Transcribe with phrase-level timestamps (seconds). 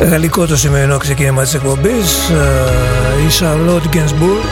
[0.00, 4.44] Γαλλικό το σημερινό ξεκίνημα της εκπομπής ε, η Charlotte Gainsbourg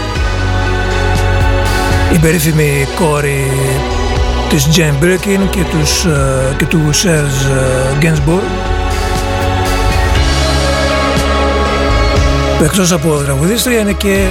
[2.14, 3.46] η περίφημη κόρη
[4.48, 8.74] της Jane Birkin και, τους, ε, και του Serge Gainsbourg
[12.58, 14.28] που εκτός από τραγουδίστρια είναι και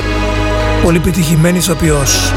[0.83, 2.33] πολύ πετυχημένη ηθοποιός.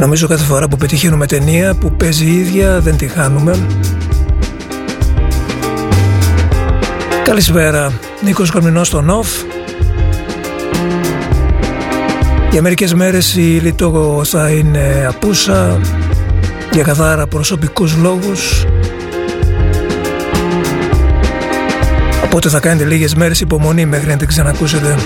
[0.00, 3.66] Νομίζω κάθε φορά που πετυχαίνουμε ταινία που παίζει η ίδια δεν τη χάνουμε.
[7.24, 7.92] Καλησπέρα,
[8.24, 9.28] Νίκος Κορμινός στο ΝΟΦ.
[12.50, 15.80] Για μερικές μέρες η Λιτόγο θα είναι απούσα
[16.72, 18.64] για καθάρα προσωπικούς λόγους.
[22.24, 24.96] Οπότε θα κάνετε λίγες μέρες υπομονή μέχρι να την ξανακούσετε.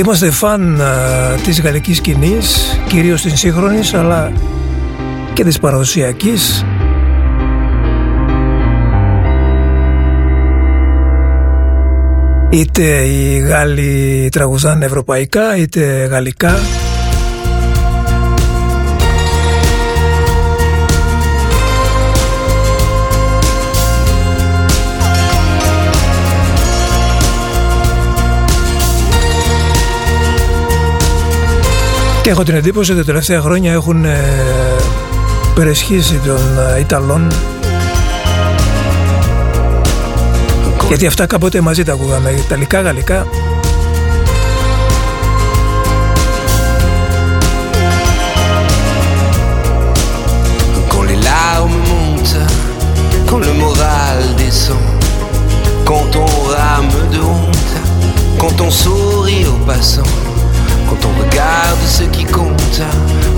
[0.00, 0.90] Είμαστε φαν α,
[1.44, 4.32] της γαλλικής σκηνής, κυρίως της σύγχρονης αλλά
[5.32, 6.64] και της παραδοσιακής.
[12.50, 16.58] Είτε οι Γάλλοι τραγουδάνε ευρωπαϊκά είτε γαλλικά.
[32.22, 34.18] Και έχω την εντύπωση ότι τα τελευταία χρόνια έχουν ε,
[35.54, 37.32] περισχύσει των ε, Ιταλών.
[40.88, 43.26] Γιατί αυτά κάποτε μαζί τα ακούγαμε Ιταλικά, Γαλλικά.
[50.92, 52.40] Quand les larmes montent,
[53.28, 54.86] quand le moral descend,
[55.90, 57.74] quand on rame de honte,
[58.40, 60.29] quand on sourit aux passants
[61.30, 62.82] Regarde ce qui compte,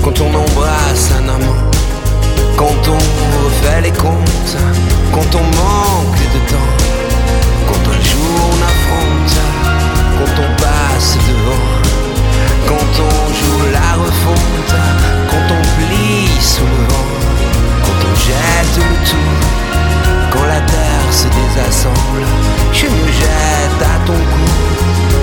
[0.03, 1.63] quand on embrasse un amant,
[2.57, 4.57] quand on refait les comptes,
[5.13, 6.73] quand on manque de temps,
[7.69, 9.37] quand un jour on affronte,
[10.19, 11.67] quand on passe devant,
[12.67, 14.75] quand on joue la refonte,
[15.29, 17.11] quand on plie sous le vent,
[17.85, 22.27] quand on jette le tout, quand la terre se désassemble,
[22.73, 24.51] je me jette à ton cou,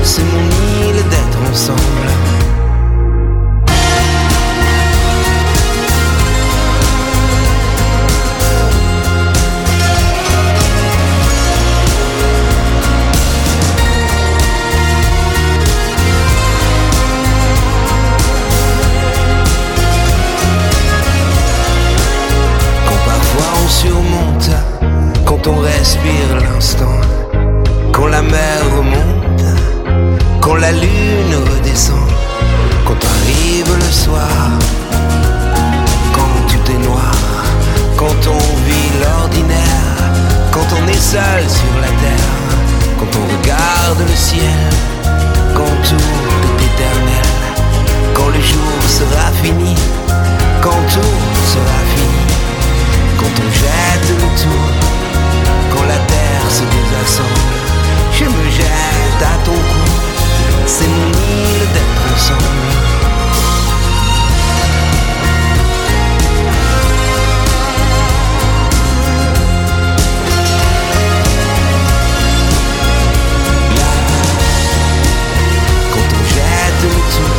[0.03, 2.38] c'est mon île d'être ensemble.
[25.25, 26.99] Quand on respire l'instant,
[27.91, 29.43] quand la mer remonte,
[30.41, 32.09] quand la lune redescend,
[32.85, 34.49] quand arrive le soir,
[36.13, 37.15] quand tout est noir,
[37.95, 40.11] quand on vit l'ordinaire,
[40.51, 42.35] quand on est seul sur la terre,
[42.97, 44.69] quand on regarde le ciel,
[45.53, 45.95] quand tout
[46.47, 47.31] est éternel,
[48.13, 49.75] quand le jour sera fini,
[50.61, 51.19] quand tout
[51.53, 51.98] sera fini,
[53.19, 54.89] quand on jette le tour
[55.71, 57.49] quand la terre se désassemble,
[58.11, 59.91] je me jette à ton cou.
[60.65, 62.43] C'est mon île d'être ensemble.
[75.93, 76.81] quand on jette
[77.13, 77.33] tout,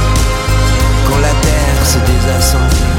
[1.09, 2.90] quand la terre se désassemble.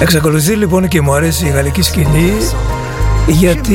[0.00, 2.32] Εξακολουθεί λοιπόν και μου αρέσει η γαλλική σκηνή
[3.26, 3.74] γιατί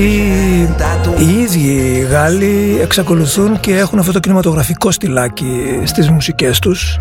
[1.18, 6.98] οι ίδιοι οι Γάλλοι εξακολουθούν και έχουν αυτό το κινηματογραφικό στυλάκι στις μουσικές τους.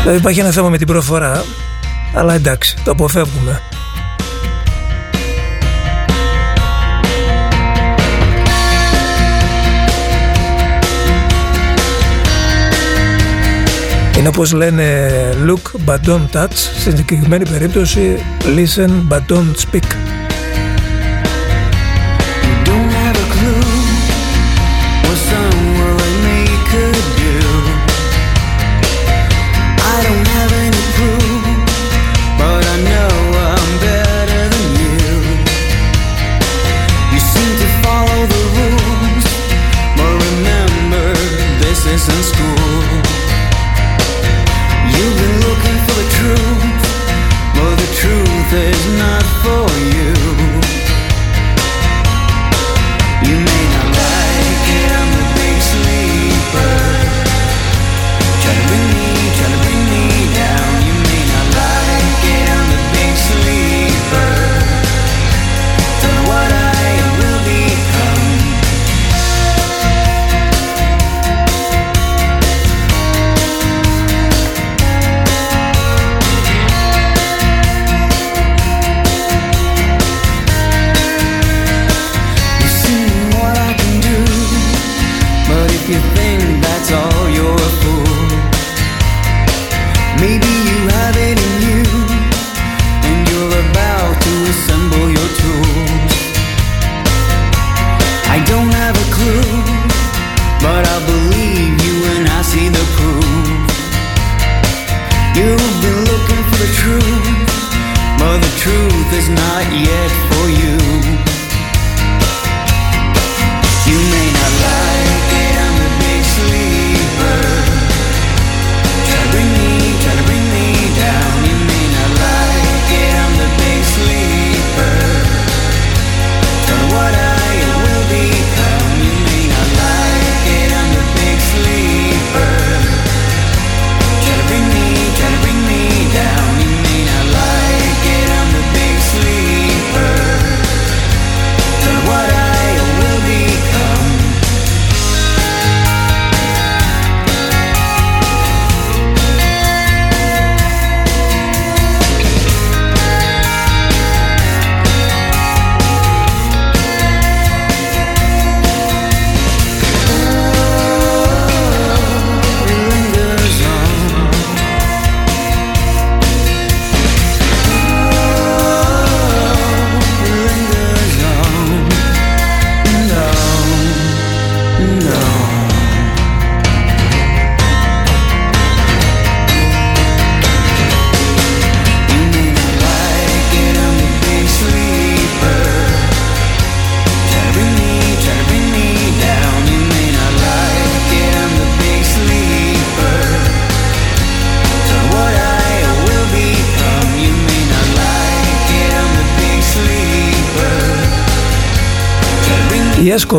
[0.00, 1.44] Δηλαδή υπάρχει ένα θέμα με την προφορά
[2.14, 3.60] αλλά εντάξει το αποφεύγουμε
[14.24, 15.10] Είναι όπως λένε
[15.46, 18.16] look but don't touch, στην συγκεκριμένη περίπτωση
[18.56, 20.13] listen but don't speak.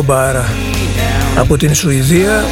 [0.06, 0.34] Η Escobar
[1.38, 2.44] από την Σουηδία.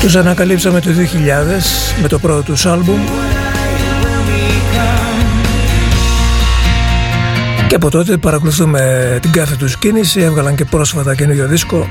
[0.00, 3.00] Τους ανακαλύψαμε το 2000 με το πρώτο τους άλμπουμ.
[7.68, 10.20] Και από τότε παρακολουθούμε την κάθε τους κίνηση.
[10.20, 11.88] Έβγαλαν και πρόσφατα καινούριο δίσκο.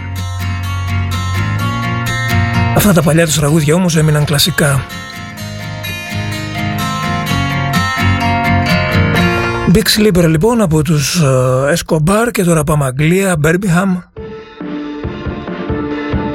[2.76, 4.86] Αυτά τα παλιά τους τραγούδια όμως έμειναν κλασικά.
[9.74, 14.13] Big Sleeper λοιπόν από τους uh, Escobar και τώρα πάμε Αγγλία, Birmingham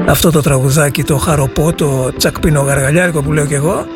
[0.09, 3.87] αυτό το τραγουδάκι, το χαροπό, το τσακπίνο γαργαλιάρικο που λέω και εγώ,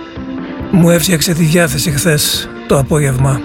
[0.71, 3.41] μου έφτιαξε τη διάθεση χθες το απόγευμα.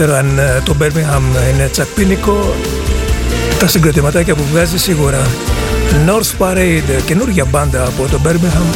[0.00, 2.54] Ξέρω αν ε, το Birmingham είναι τσακπίνικο
[3.58, 5.26] τα συγκροτηματάκια που βγάζει σίγουρα.
[6.06, 8.74] North Parade, καινούργια μπάντα από το Birmingham.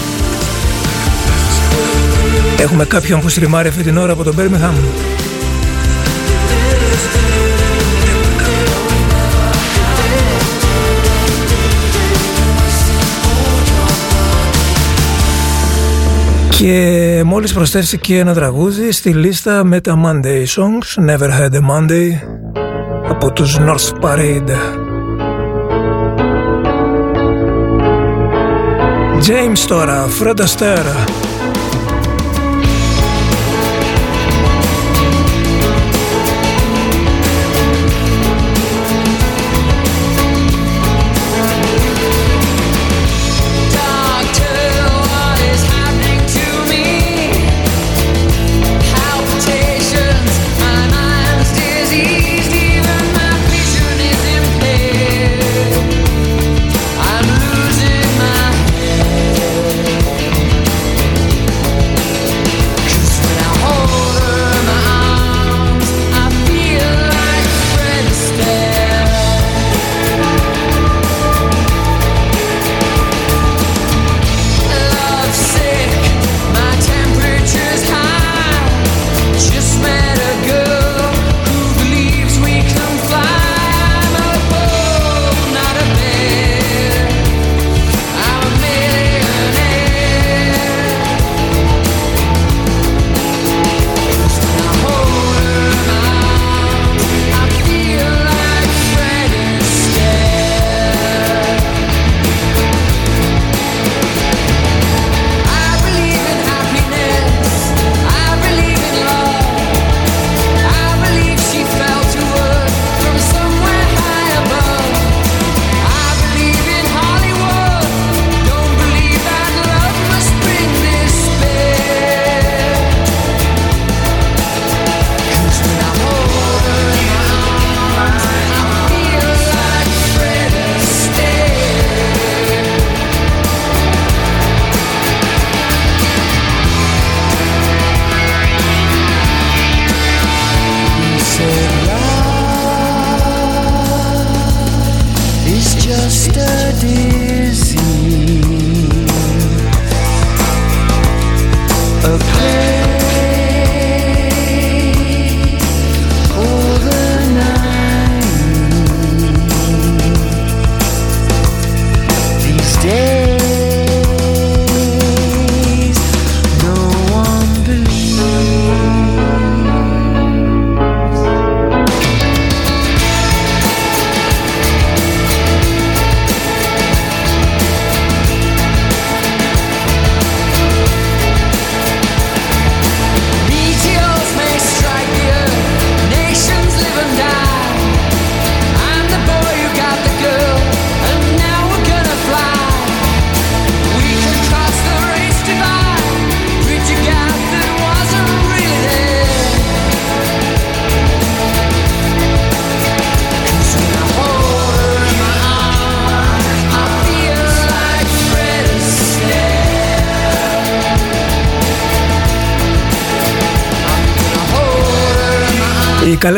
[2.59, 4.75] Έχουμε κάποιον που στριμάρει αυτή την ώρα από το Birmingham
[16.59, 22.11] Και μόλις προσθέθηκε ένα τραγούδι στη λίστα με τα Monday Songs Never Had a Monday
[23.09, 24.51] από τους North Parade
[29.27, 31.28] James τώρα, Fred Astaire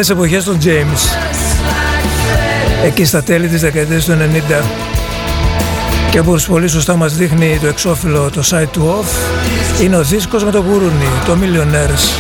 [0.00, 1.18] καλές εποχές των James.
[2.84, 4.64] Εκεί στα τέλη της δεκαετίας του 90
[6.10, 10.44] και όπως πολύ σωστά μας δείχνει το εξώφυλλο το site του off είναι ο δίσκος
[10.44, 12.18] με το γουρούνι, το Millionaires.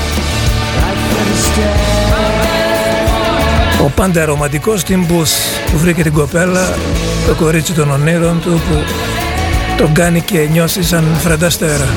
[3.84, 6.74] Ο πάντα ρομαντικός Tim Booth που βρήκε την κοπέλα
[7.26, 8.84] το κορίτσι των ονείρων του που
[9.76, 11.88] τον κάνει και νιώσεις σαν φρανταστέρα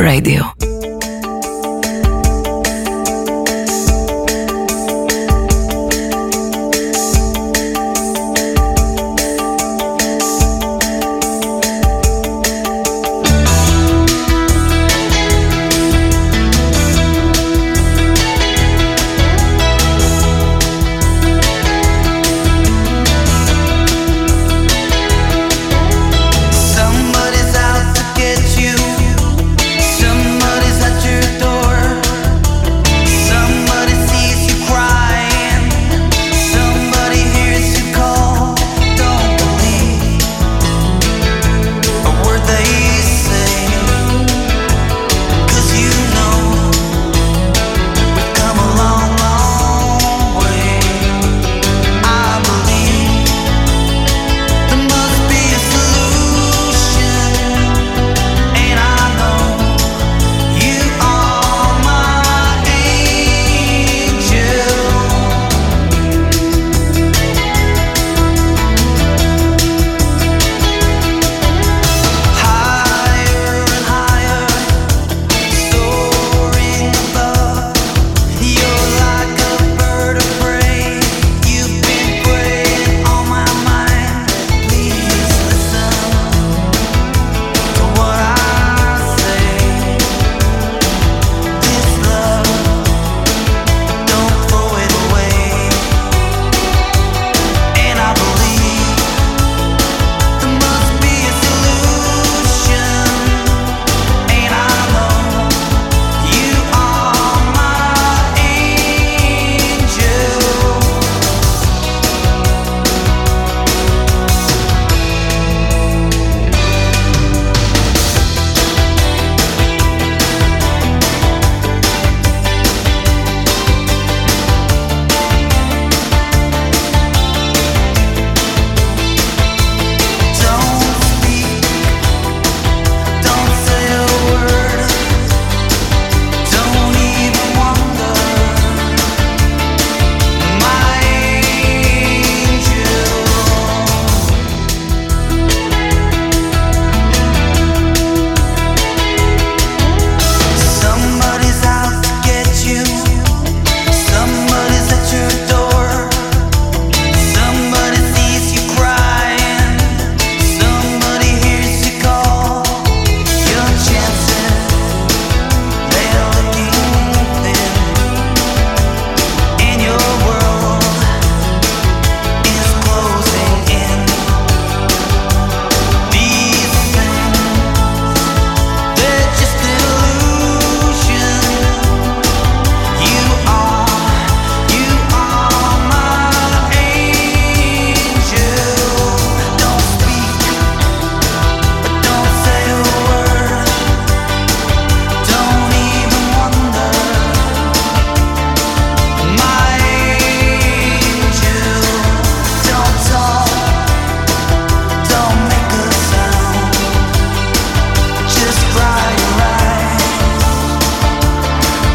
[0.00, 0.59] Radio.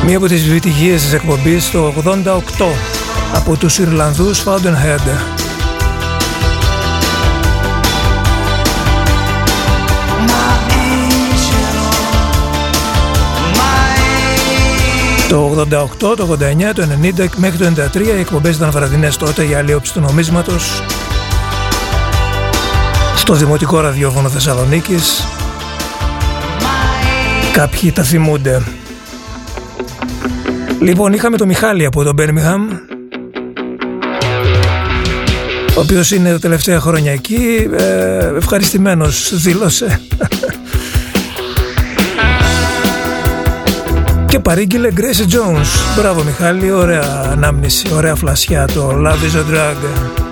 [0.06, 2.66] Μία από τις επιτυχίες της εκπομπής το 88
[3.34, 5.00] από τους Ιρλανδούς Fountainhead.
[15.30, 15.66] Το
[16.10, 19.94] 88, το 89, το 90 μέχρι το 93 οι εκπομπές ήταν βραδινές τότε για αλλιώψη
[19.94, 20.84] του νομίσματος
[23.16, 25.28] στο Δημοτικό Ραδιόφωνο Θεσσαλονίκης
[27.54, 28.62] Κάποιοι τα θυμούνται
[30.80, 32.68] Λοιπόν είχαμε το Μιχάλη από τον Μπέρμιχαμ
[35.76, 37.70] ο οποίος είναι τα τελευταία χρόνια εκεί.
[37.78, 40.00] Ε, ευχαριστημένος δήλωσε.
[44.28, 45.98] Και παρήγγειλε Grace Jones.
[45.98, 50.25] Μπράβο Μιχάλη, ωραία ανάμνηση ωραία φλασιά το Love is a Drug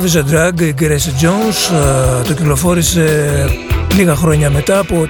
[0.00, 1.76] Love is a Drug, η Grace Jones
[2.20, 3.44] ε, το κυκλοφόρησε
[3.94, 5.08] λίγα χρόνια μετά από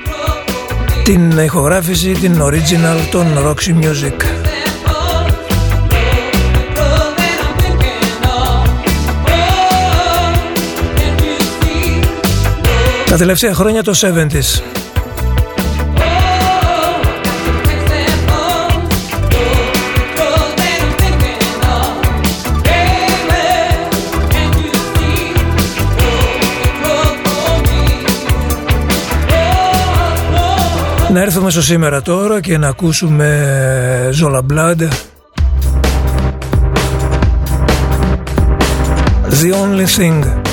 [1.04, 4.14] την ηχογράφηση, την original των Roxy Music.
[13.06, 14.79] Τα τελευταία χρόνια το 70's.
[31.12, 34.88] Να έρθουμε στο σήμερα τώρα και να ακούσουμε Zola Blood.
[39.42, 40.49] The Only Thing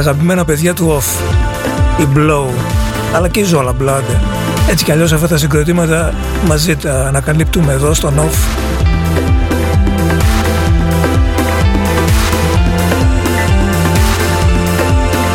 [0.00, 1.22] αγαπημένα παιδιά του Off,
[2.02, 2.46] η Blow,
[3.14, 4.02] αλλά και η Zola Blood.
[4.70, 6.14] Έτσι κι αλλιώς αυτά τα συγκροτήματα
[6.46, 8.58] μαζί τα ανακαλύπτουμε εδώ στον Off.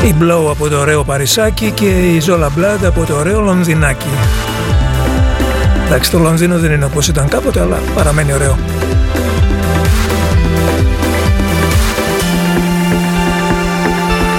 [0.06, 4.10] Η Blow από το ωραίο Παρισάκι και η Zola Blood από το ωραίο Λονδινάκι.
[5.86, 8.58] Εντάξει, το Λονδίνο δεν είναι όπως ήταν κάποτε, αλλά παραμένει ωραίο.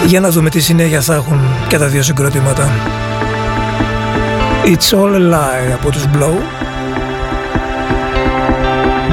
[0.06, 2.70] Για να δούμε τι συνέχεια θα έχουν και τα δύο συγκροτήματα.
[4.64, 6.34] It's all a lie από τους Blow.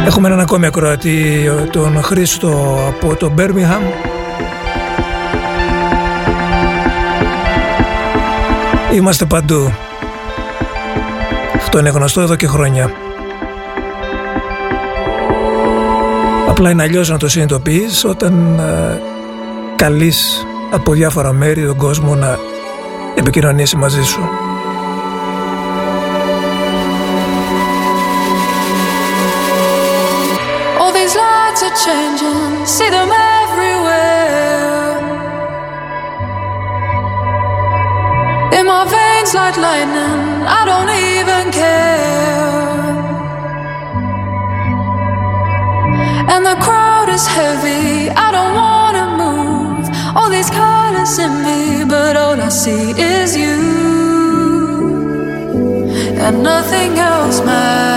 [0.06, 3.82] Έχουμε έναν ακόμη ακροατή, τον Χρήστο από το Birmingham.
[8.94, 9.74] Είμαστε παντού.
[11.56, 12.92] Αυτό είναι γνωστό εδώ και χρόνια.
[16.50, 19.02] Απλά είναι αλλιώς να το συνειδητοποιείς όταν ε,
[19.76, 22.38] καλείς από διάφορα μέρη τον κόσμο να
[23.16, 24.22] επικοινωνήσει μαζί σου.
[30.82, 33.10] All these lights are changing, see them
[33.42, 34.14] everywhere.
[38.58, 40.22] In my veins like lightning,
[40.60, 42.04] I don't even care.
[46.34, 47.86] And the crowd is heavy,
[48.26, 48.83] I don't wanna move.
[48.83, 48.83] All these
[51.04, 53.60] in me, but all I see is you.
[56.26, 57.93] And nothing else matters.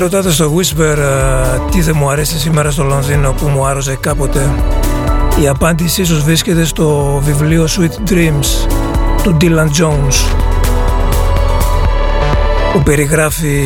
[0.00, 0.96] Ρωτάτε στο Whisper
[1.70, 4.50] τι δεν μου αρέσει σήμερα στο Λονδίνο που μου άρρωσε κάποτε.
[5.42, 8.68] Η απάντηση ίσως βρίσκεται στο βιβλίο Sweet Dreams
[9.22, 10.36] του Dylan Jones
[12.72, 13.64] που περιγράφει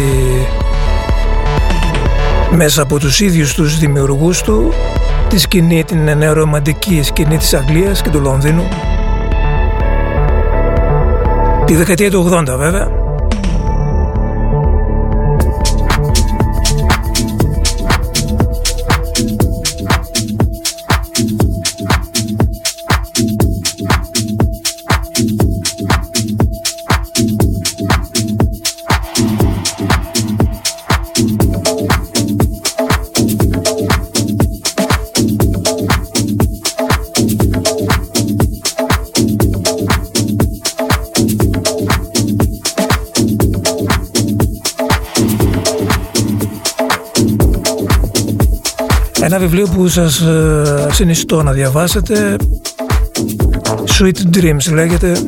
[2.50, 4.72] μέσα από τους ίδιους τους δημιουργούς του
[5.28, 8.68] τη σκηνή, την νεορομαντική σκηνή της Αγγλίας και του Λονδίνου
[11.64, 12.93] τη δεκαετία του 80 βέβαια
[49.34, 52.36] Ένα βιβλίο που σας ε, συνιστώ να διαβάσετε.
[53.98, 55.18] Sweet Dreams λέγεται.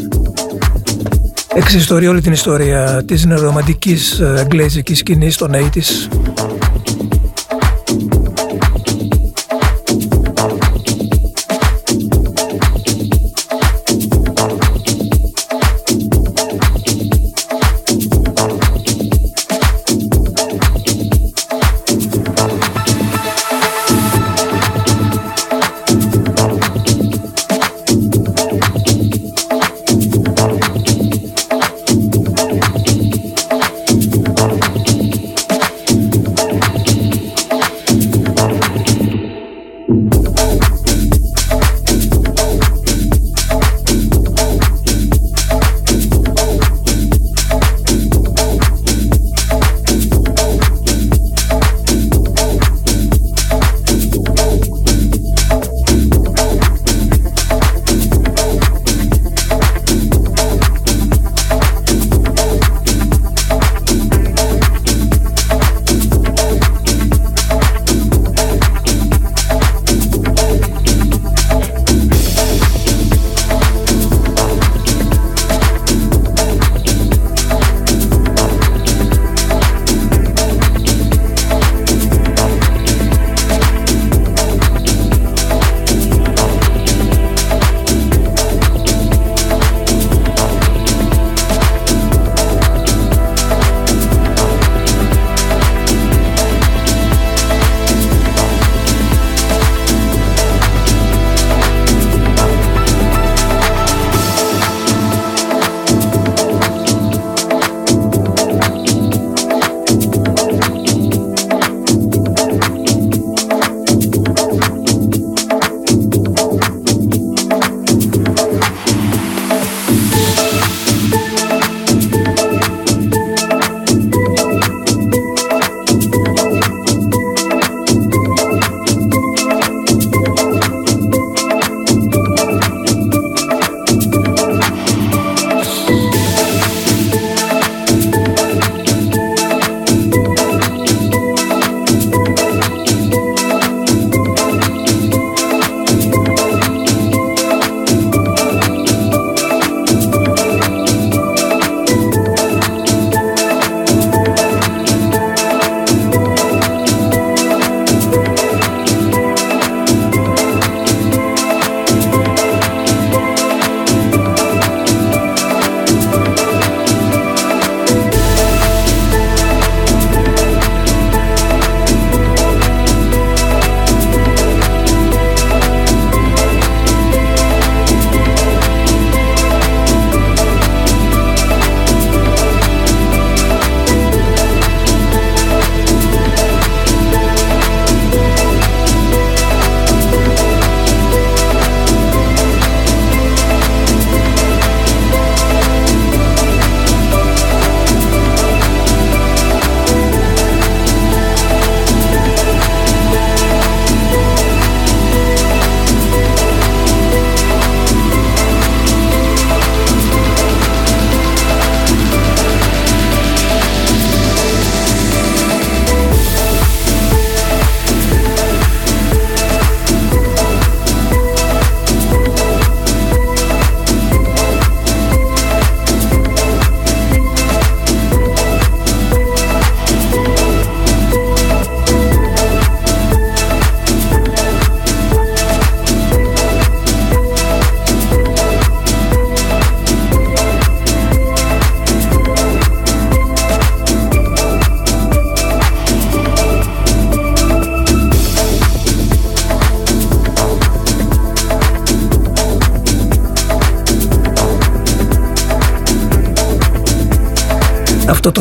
[1.54, 6.25] Εξιστορεί όλη την ιστορία της νεορομαντικής ε, αγγλέζικης σκηνής των 80's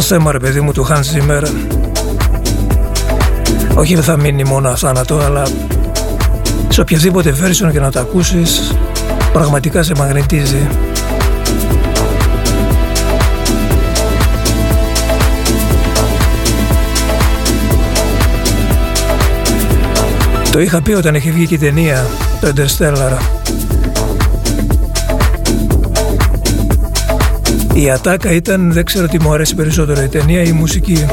[0.06, 1.44] θέμα ρε παιδί μου του Hans Zimmer.
[3.76, 5.44] Όχι δεν θα μείνει μόνο αθάνατο αλλά
[6.70, 8.74] σε οποιαδήποτε version και να το ακούσεις
[9.34, 10.68] πραγματικά σε μαγνητίζει.
[20.52, 22.06] Το είχα πει όταν είχε βγει και η ταινία
[22.42, 23.45] το Interstellar
[27.76, 31.06] Η ατάκα ήταν, δεν ξέρω τι μου αρέσει περισσότερο, η ταινία ή η μουσική.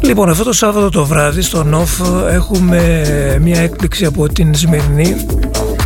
[0.00, 3.06] Λοιπόν, αυτό το Σάββατο το βράδυ στο ΝΟΦ έχουμε
[3.42, 5.16] μια έκπληξη από την Σμυρνή.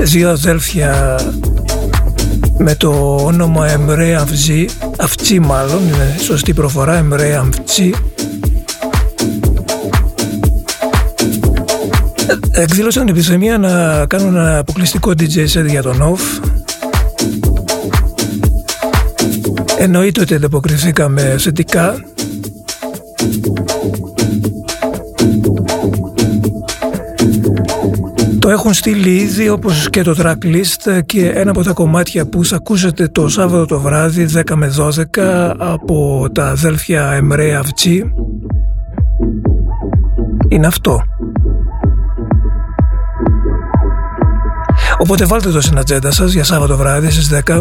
[0.01, 1.21] Δύο αδέλφια
[2.59, 7.91] με το όνομα Εμρέ Αυτζή, Αυτσί μάλλον, είναι σωστή προφορά, Εμρέ Αυτζή.
[12.61, 16.49] Εκδήλωσαν την επιθυμία να κάνουν ένα αποκλειστικό DJ set για τον OFF.
[19.79, 22.05] Εννοείται ότι ανταποκριθήκαμε θετικά.
[28.39, 32.57] Το έχουν στείλει ήδη όπως και το tracklist και ένα από τα κομμάτια που θα
[32.57, 34.73] ακούσετε το Σάββατο το βράδυ 10 με
[35.17, 38.13] 12 από τα αδέλφια Εμρέ Αυτσί
[40.49, 41.03] είναι αυτό.
[44.99, 47.61] Οπότε βάλτε το στην ατζέντα σας για Σάββατο βράδυ στις 10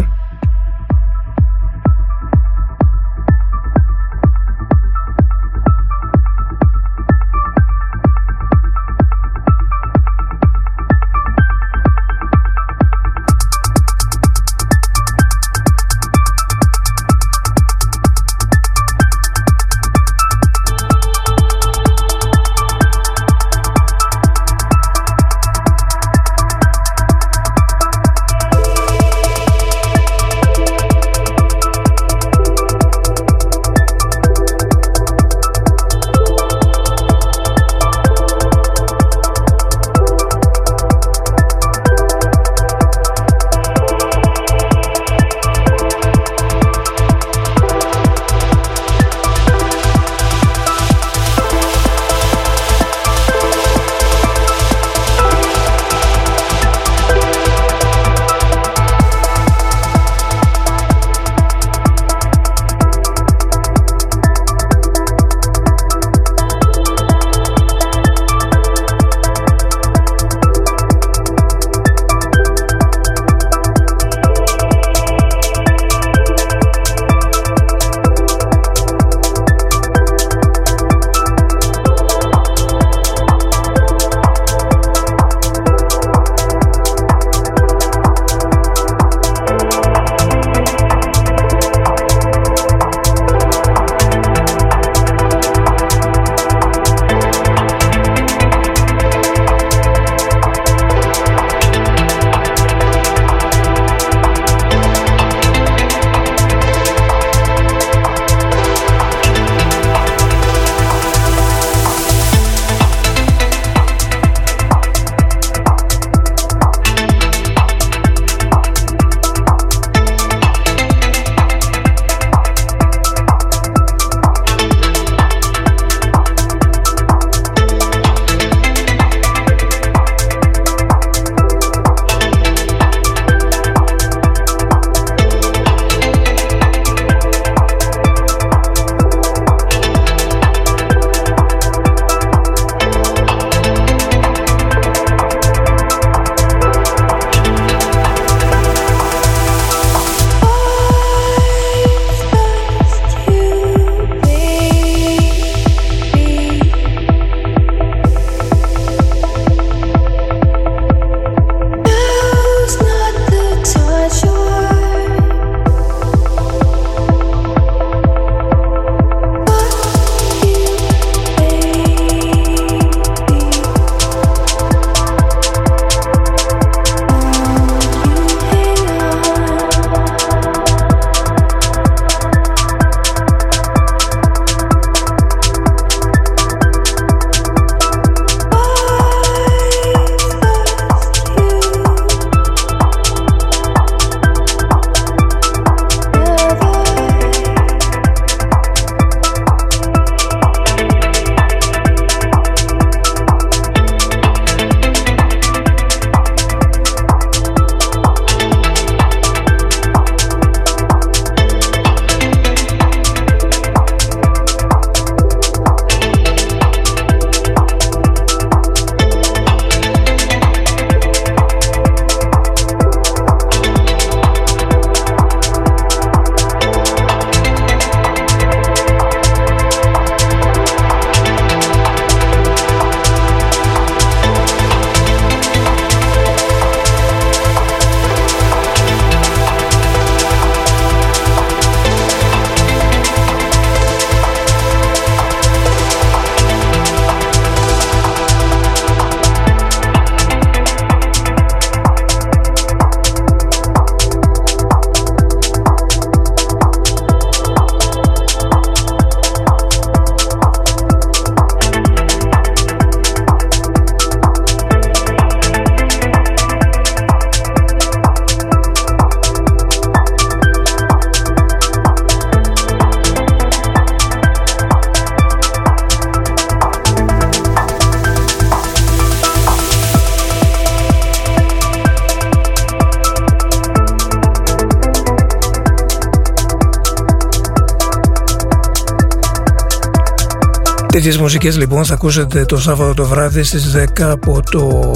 [291.28, 294.92] μουσικές λοιπόν θα ακούσετε το Σάββατο το βράδυ στις 10 από το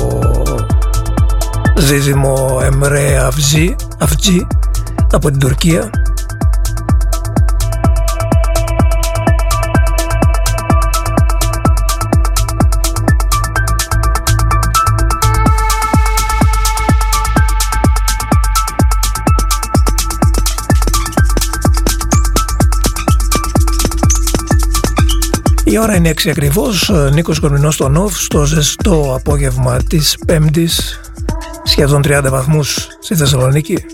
[1.76, 4.46] δίδυμο Εμρέ Αυτζή, Αυτζή
[5.12, 5.90] από την Τουρκία
[25.72, 31.00] Η ώρα είναι 6 ακριβώς, Νίκος Κορμινός στο Νοφ, στο ζεστό απόγευμα της Πέμπτης,
[31.64, 33.84] σχεδόν 30 βαθμούς στη Θεσσαλονίκη.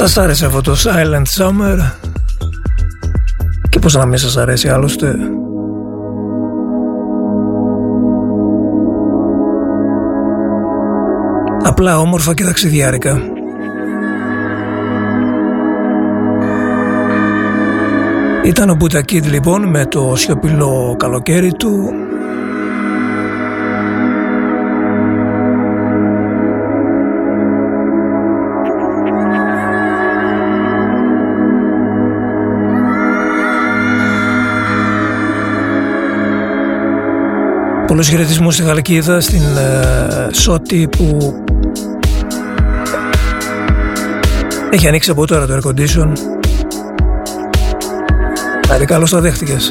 [0.00, 1.90] Σας άρεσε αυτό το Silent Summer;
[3.68, 5.16] Και πώς να μην σας αρέσει άλλωστε;
[11.62, 13.20] Απλά όμορφα και ταξιδιάρικα.
[18.44, 21.90] Ήταν ο Μπούτα λοιπόν με το σιωπηλό καλοκαίρι του
[37.90, 41.34] Πολλούς χαιρετισμούς στη Γαλκίδα, στην ε, Σότη που
[44.70, 46.12] έχει ανοίξει από τώρα το air condition.
[48.72, 49.70] Άρα καλώς το δέχτηκες.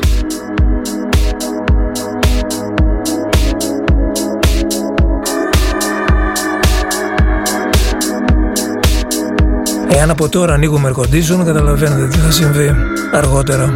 [9.89, 12.75] Εάν από τώρα ανοίγουμε air condition καταλαβαίνετε τι θα συμβεί
[13.13, 13.75] αργότερα.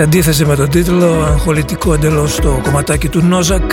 [0.00, 3.72] Σε αντίθεση με τον τίτλο, αγχολητικό εντελώς το κομματάκι του Νόζακ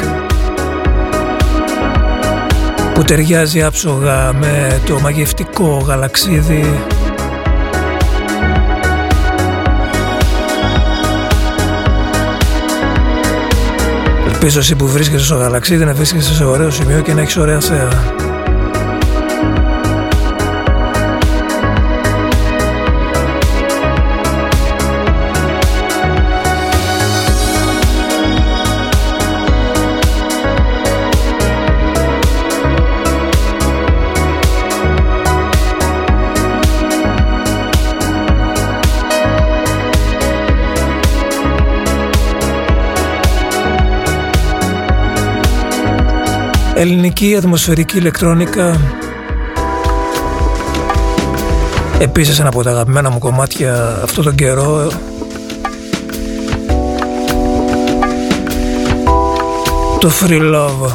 [2.93, 6.83] που ταιριάζει άψογα με το μαγευτικό γαλαξίδι
[14.27, 17.59] Ελπίζω εσύ που βρίσκεσαι στο γαλαξίδι να βρίσκεσαι σε ωραίο σημείο και να έχεις ωραία
[17.59, 17.89] θέα.
[46.79, 48.79] Ελληνική ατμοσφαιρική ηλεκτρόνικα.
[51.99, 54.91] Επίσης ένα από τα αγαπημένα μου κομμάτια αυτό τον καιρό.
[59.99, 60.91] Το Free Love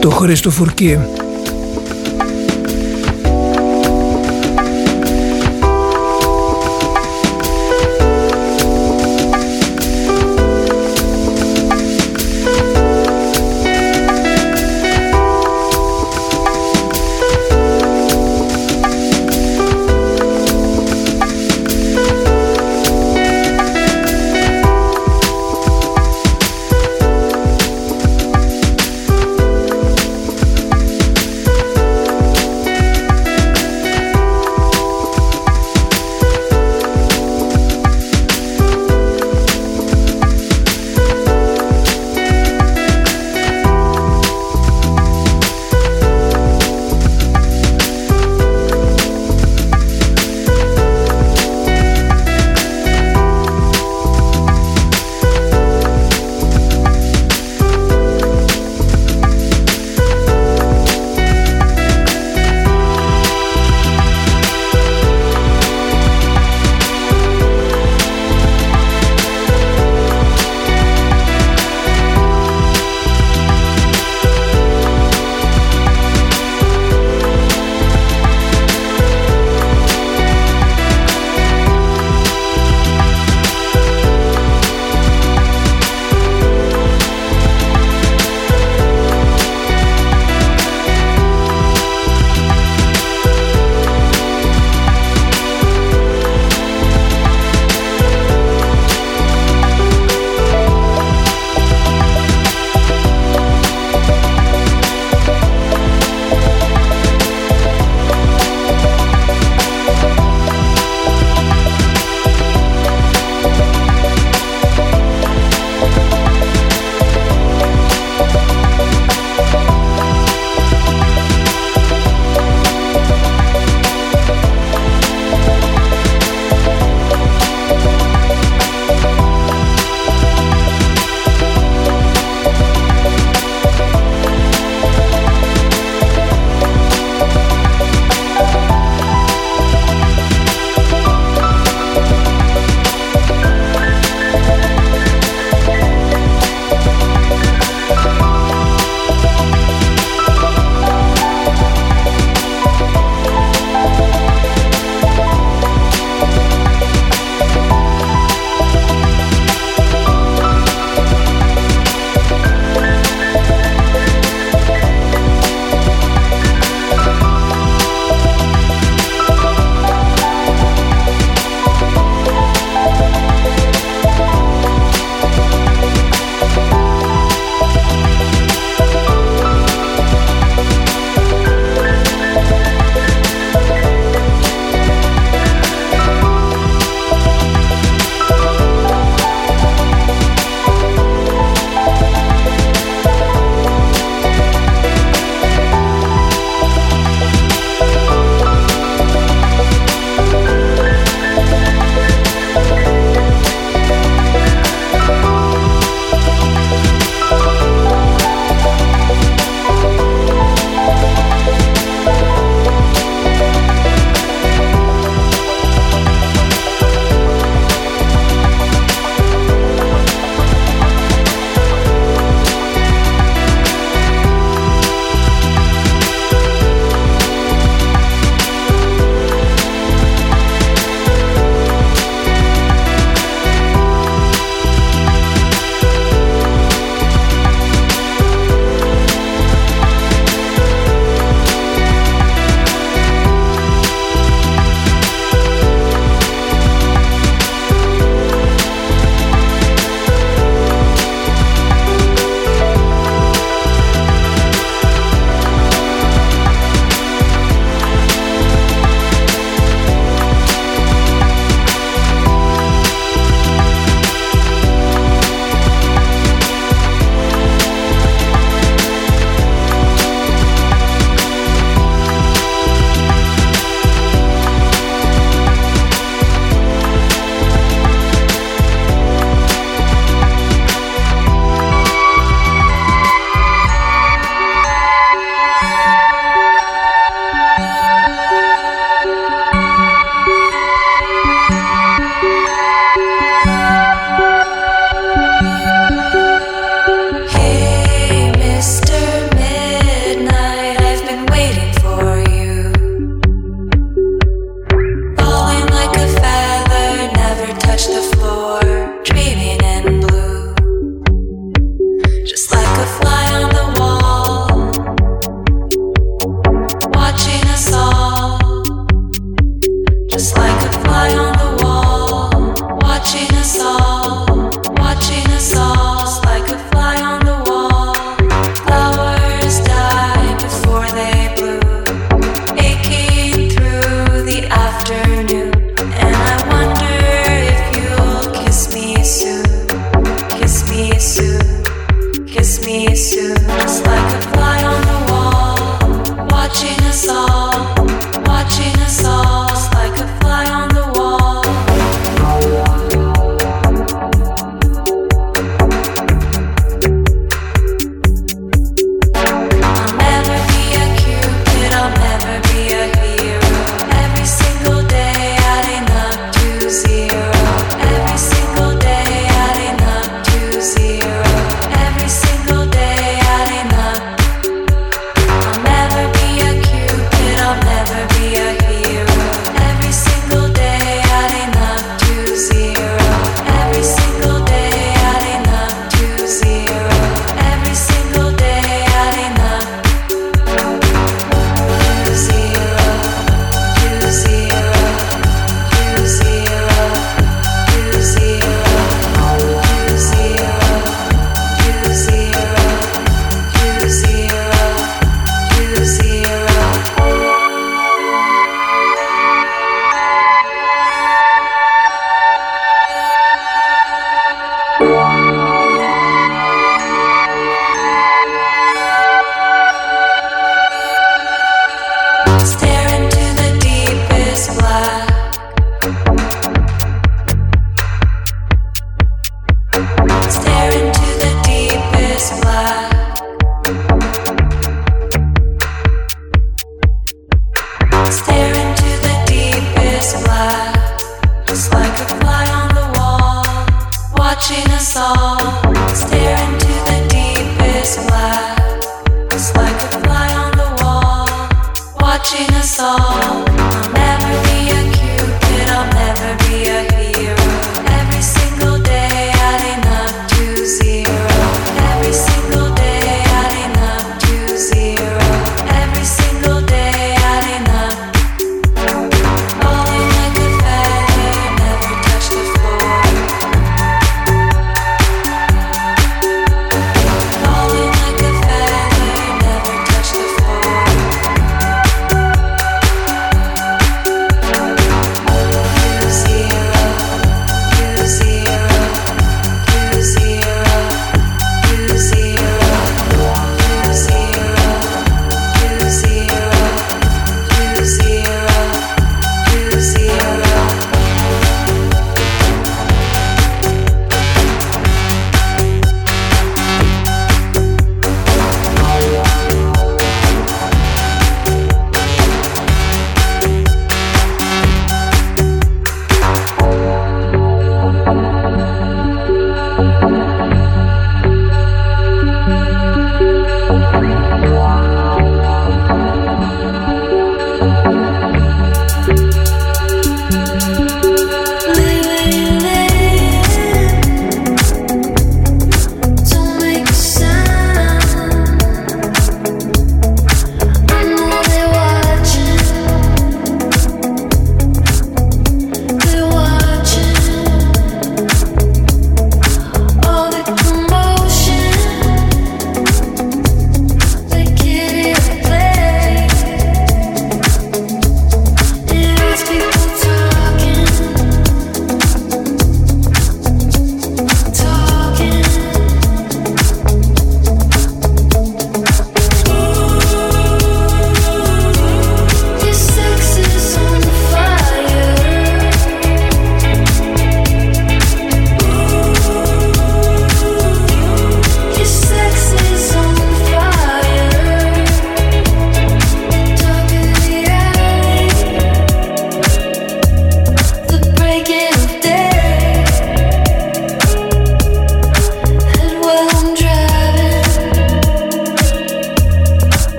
[0.00, 0.98] Το Χρήστο Φουρκή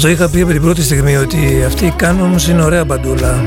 [0.00, 3.44] το είχα πει από την πρώτη στιγμή ότι αυτή η όμως είναι ωραία μπαντούλα.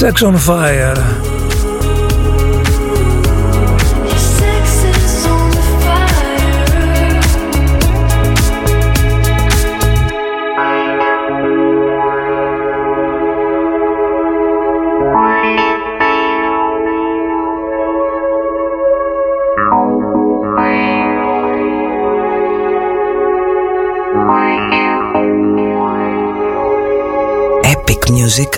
[0.00, 1.27] Sex on Fire.
[28.28, 28.57] Music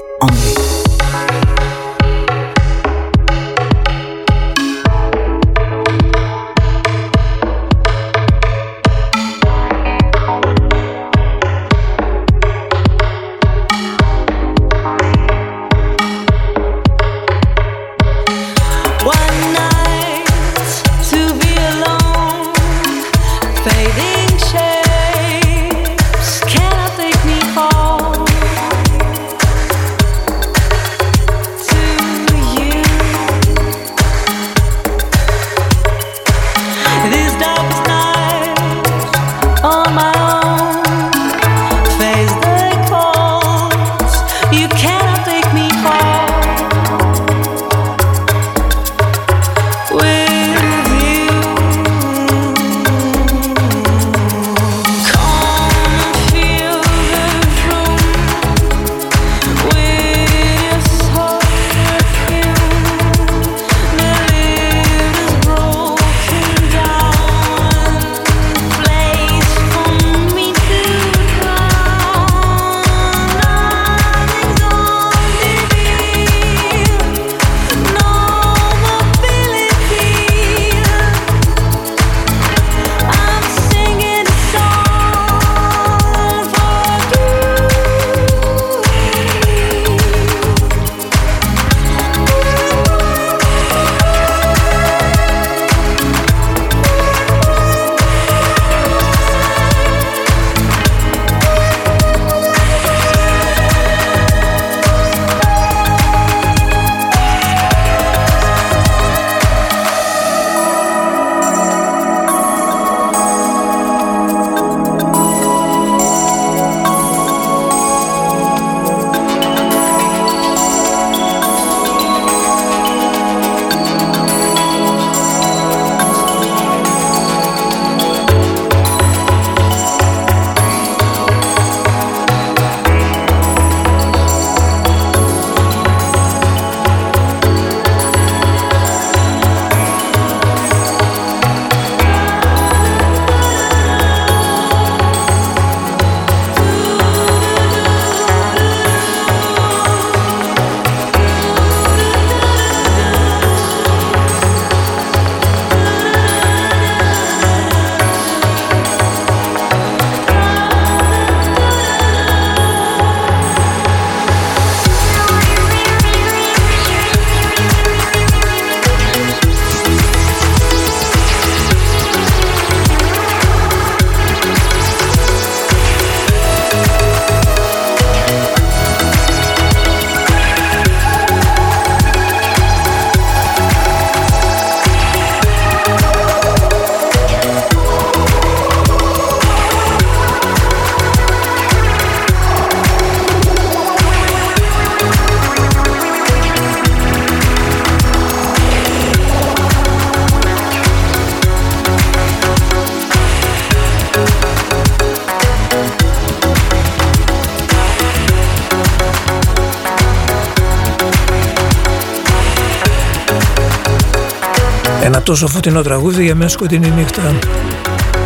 [215.30, 217.34] τόσο φωτεινό τραγούδι για μια σκοτεινή νύχτα.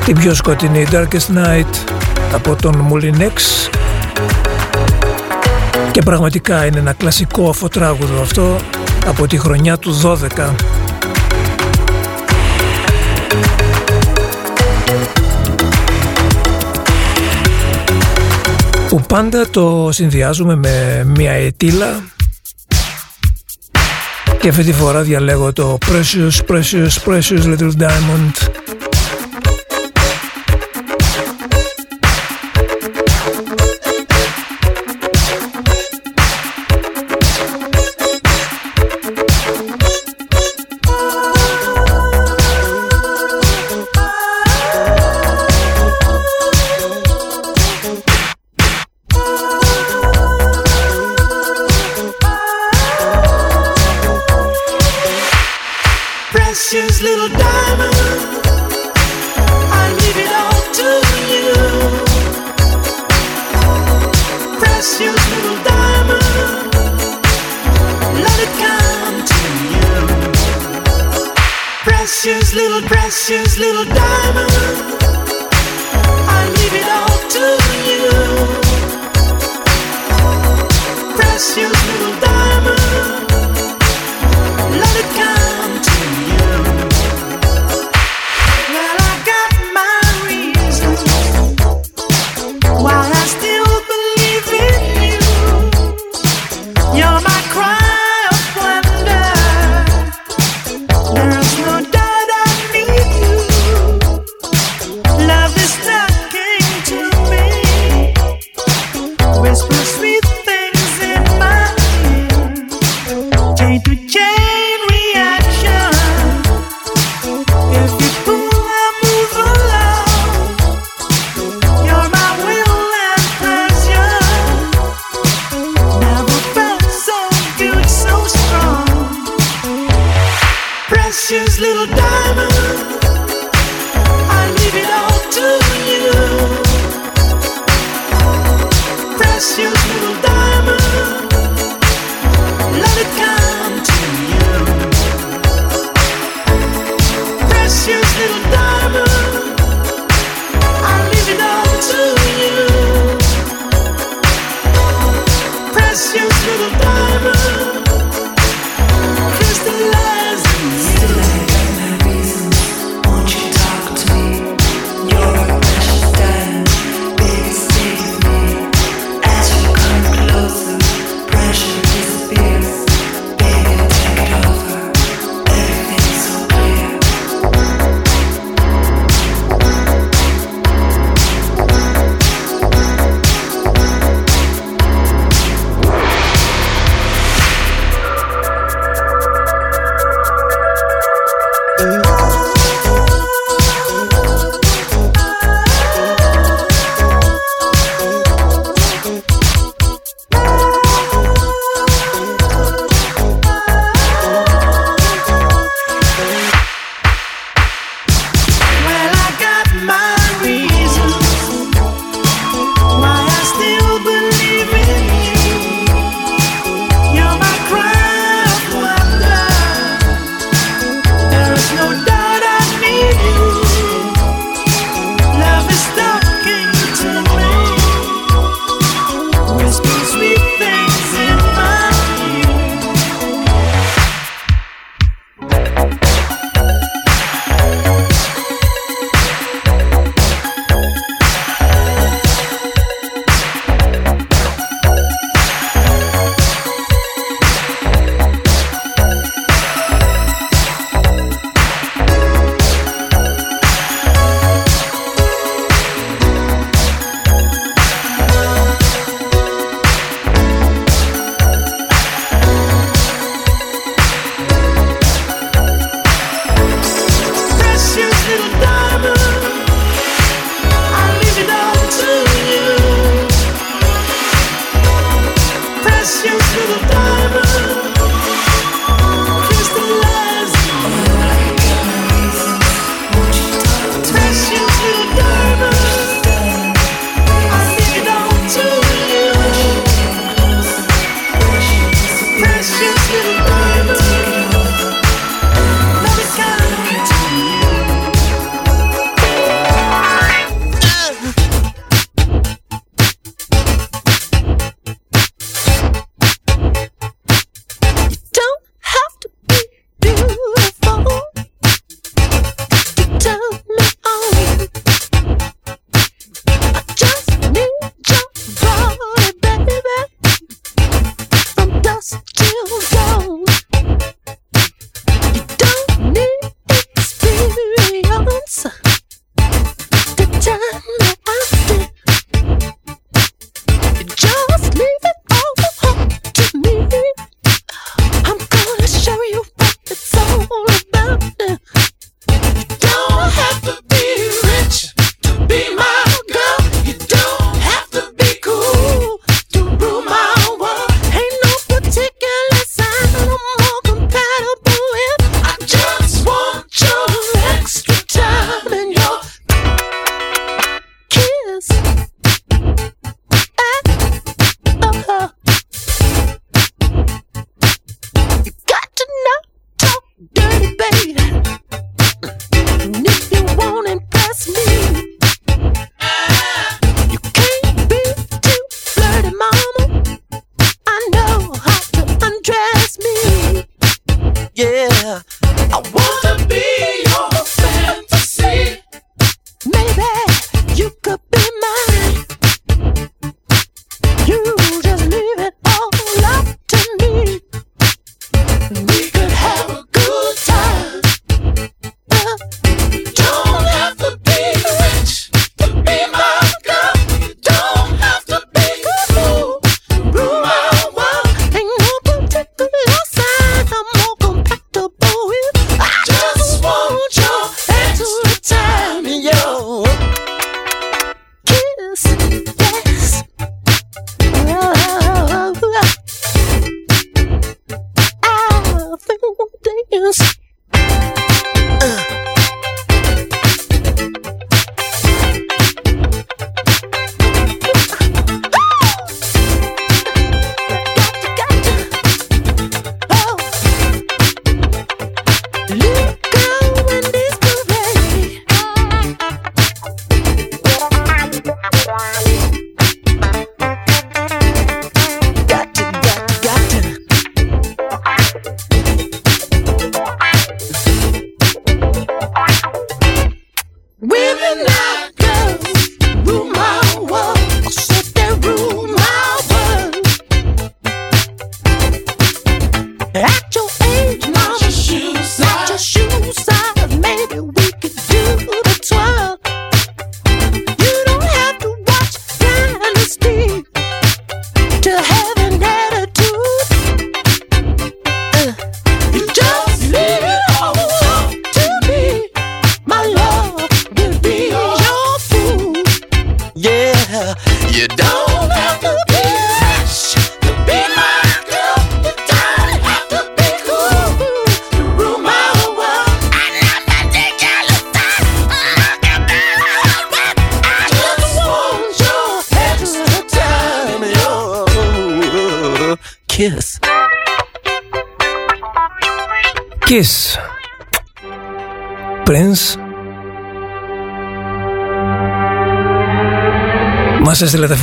[0.04, 1.94] Την πιο σκοτεινή Darkest Night
[2.32, 3.68] από τον Moulinex
[5.90, 8.56] και πραγματικά είναι ένα κλασικό αφοτράγουδο αυτό
[9.06, 10.54] από τη χρονιά του 12.
[18.88, 22.02] που πάντα το συνδυάζουμε με μια ετήλα
[24.44, 28.53] και αυτή τη φορά διαλέγω το Precious, Precious, Precious Little Diamond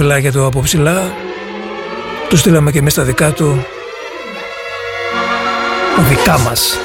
[0.01, 1.13] φυλάκια του από ψηλά.
[2.29, 3.65] Του στείλαμε και εμείς τα δικά του.
[6.09, 6.77] Δικά μας.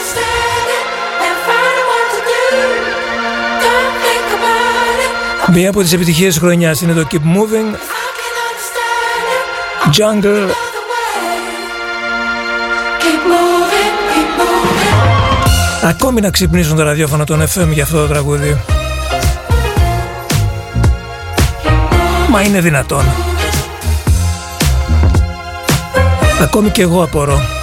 [5.53, 7.75] Μία από τις επιτυχίες της χρονιάς είναι το Keep Moving.
[9.97, 10.51] Jungle.
[15.83, 18.76] Ακόμη να ξυπνήσουν τα ραδιόφωνα των FM για αυτό το τραγούδι.
[22.31, 23.05] Μα είναι δυνατόν.
[26.43, 27.56] Ακόμη και εγώ απορώ.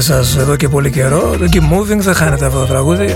[0.00, 1.36] Σας εδώ και πολύ καιρό.
[1.38, 3.14] Το Keep Moving θα χάνετε αυτό το τραγούδι.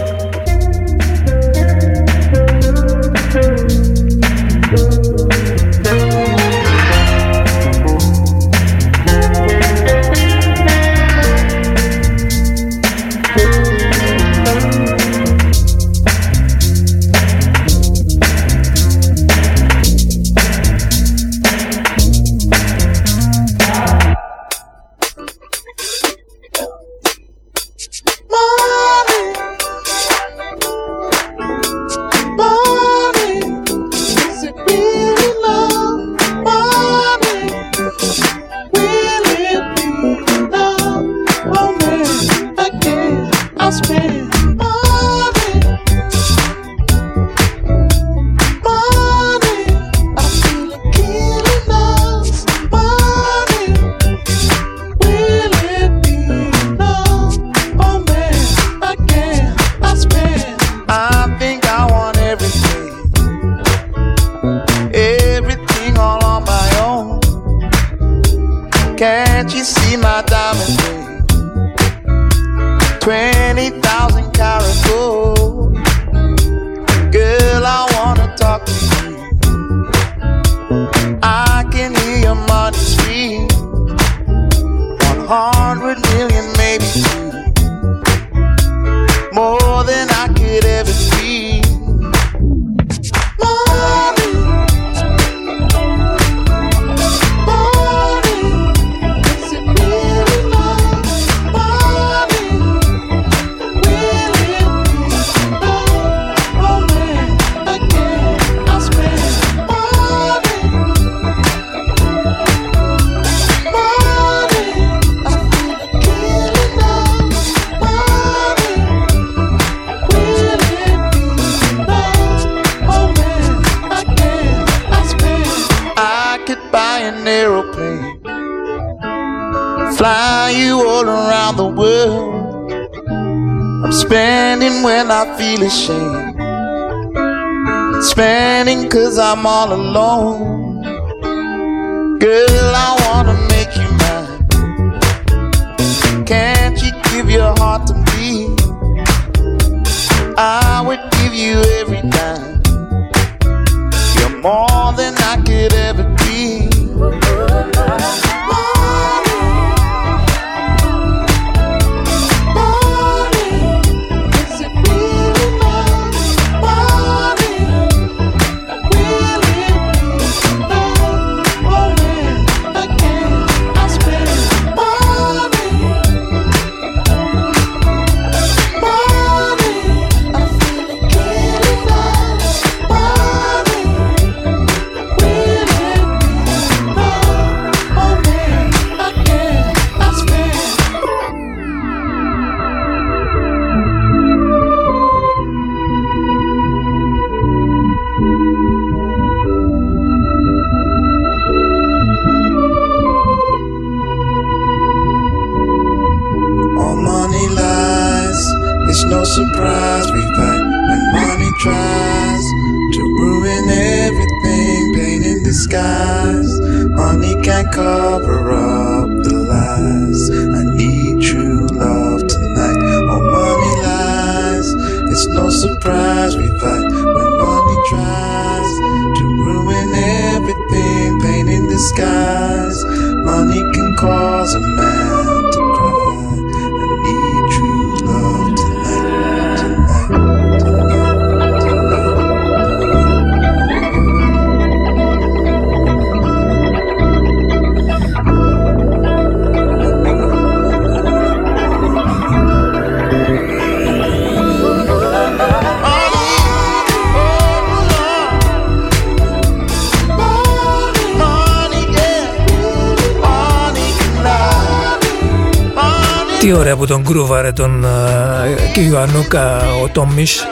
[266.53, 270.47] Ωραία που τον κρούβαρε τον uh, και Ιωαννούκα ο Τόμις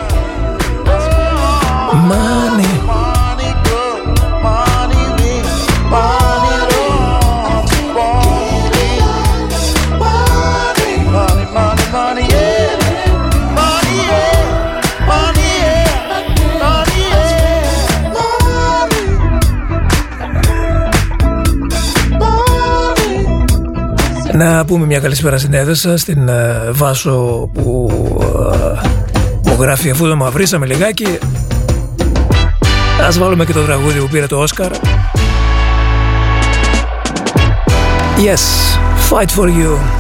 [24.39, 26.33] Να πούμε μια καλησπέρα στην έδεσα, στην uh,
[26.71, 27.91] Βάσο που
[28.21, 28.87] uh,
[29.45, 31.19] μου γράφει αφού το μαυρίσαμε λιγάκι.
[33.07, 34.71] Ας βάλουμε και το τραγούδι που πήρε το Όσκαρ.
[38.17, 38.43] Yes,
[39.11, 39.98] fight for you.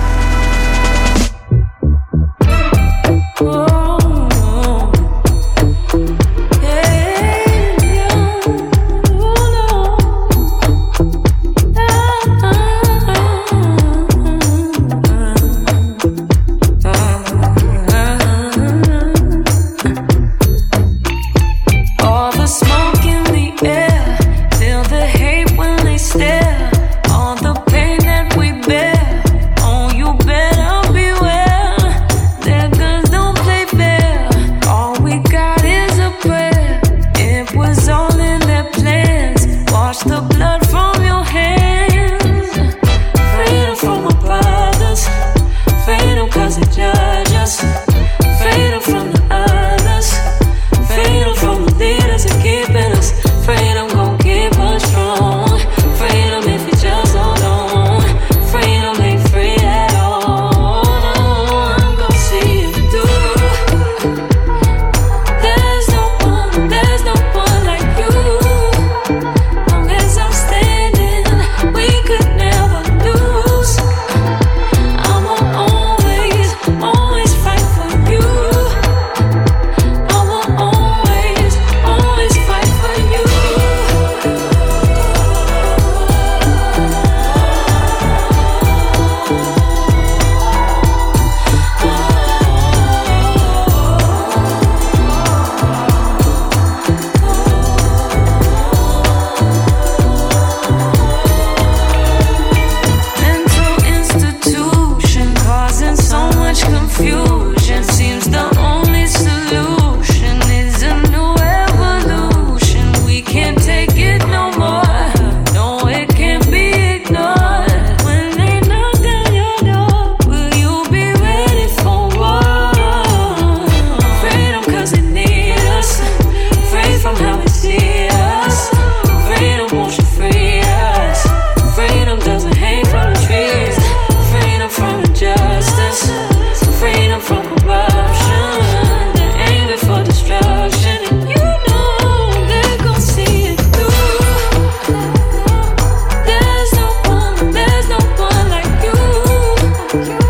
[149.94, 150.27] you.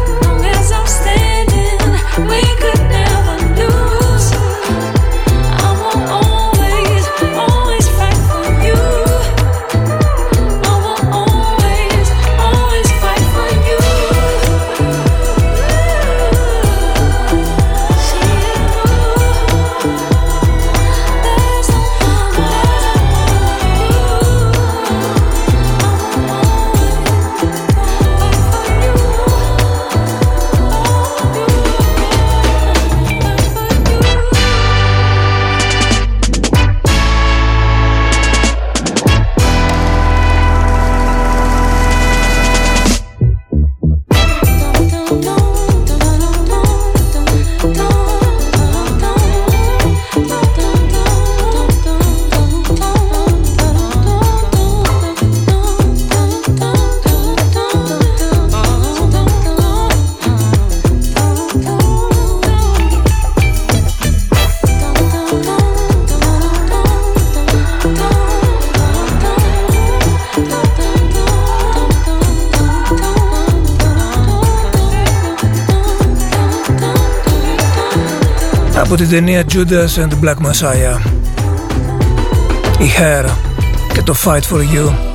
[79.07, 80.99] την ταινία Judas and the Black Messiah
[82.80, 83.30] η Hair
[83.93, 85.06] και το Fight for You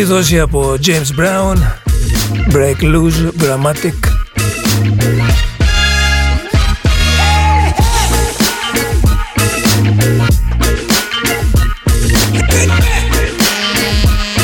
[0.00, 1.56] Αρκετή δόση από James Brown,
[2.54, 3.94] Break Loose, Grammatic.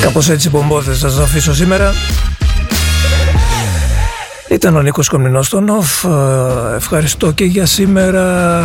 [0.00, 1.92] Κάπως έτσι πομπόδες θα σας αφήσω σήμερα.
[4.48, 6.04] Ήταν ο Νίκος Κομνηνός στο ΝΟΦ.
[6.04, 6.08] Ε,
[6.76, 8.62] ευχαριστώ και για σήμερα.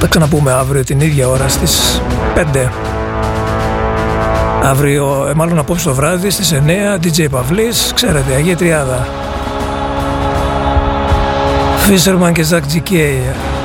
[0.00, 2.00] Θα ξαναπούμε αύριο την ίδια ώρα στις
[2.34, 2.95] 5.
[4.68, 9.08] Αύριο, ε, μάλλον απόψε το βράδυ στις 9, DJ Παυλής, ξέρετε, Αγία Τριάδα.
[11.78, 13.22] Φίσερμαν και Ζακ Τζικέι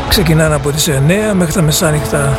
[0.10, 2.38] ξεκινάνε από τις 9 μέχρι τα μεσάνυχτα.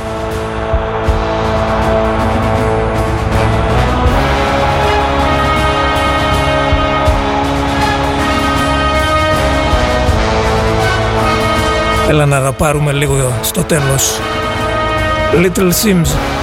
[12.09, 14.21] Έλα να αγαπάρουμε λίγο στο τέλος.
[15.35, 16.42] Little Sims.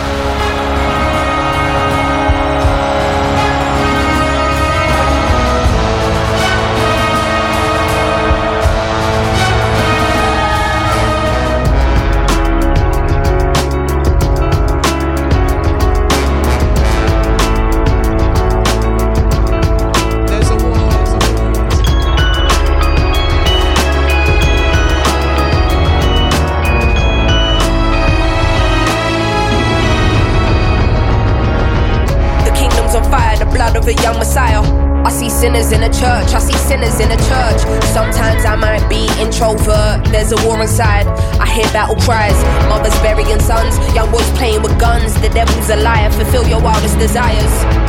[36.00, 36.32] church.
[36.32, 37.60] I see sinners in the church.
[37.92, 40.06] Sometimes I might be introvert.
[40.12, 41.08] There's a war inside.
[41.40, 42.40] I hear battle cries.
[42.72, 43.76] Mothers burying sons.
[43.94, 45.14] Young boys playing with guns.
[45.22, 46.10] The devil's a liar.
[46.12, 47.89] Fulfill your wildest desires.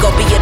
[0.00, 0.35] Go be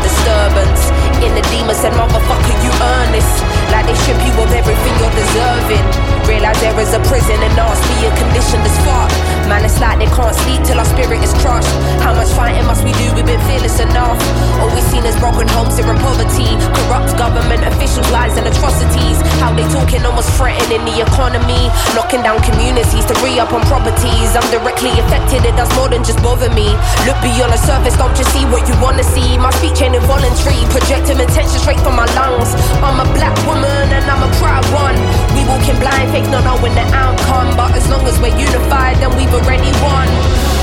[1.55, 3.29] demons said, motherfucker, you earn this.
[3.71, 5.87] Like they strip you of everything you're deserving.
[6.27, 9.11] Realize there is a prison and nasty, a condition as fuck.
[9.47, 11.69] Man, it's like they can't sleep till our spirit is crushed.
[12.01, 13.13] How much fighting must we do?
[13.13, 14.17] We've been fearless enough.
[14.59, 16.49] All we've seen is broken homes here in poverty.
[16.81, 19.21] Corrupt government officials, lies and atrocities.
[19.45, 21.69] How they talking almost threatening the economy.
[21.93, 24.33] Knocking down communities to re up on properties.
[24.33, 26.73] I'm directly affected, it does more than just bother me.
[27.05, 29.37] Look beyond the surface, don't just see what you wanna see.
[29.37, 32.55] My speech ain't involuntary, projecting them intent straight from my lungs.
[32.83, 34.97] I'm a black woman and I'm a proud one.
[35.37, 37.57] We walk in blind faith, not knowing the outcome.
[37.57, 40.54] But as long as we're unified, then we've already won.